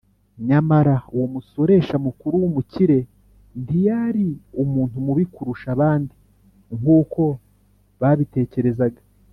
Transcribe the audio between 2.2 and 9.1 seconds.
w’umukire ntiyari umuntu mubi kurusha abandi nk’uko babitekerezaga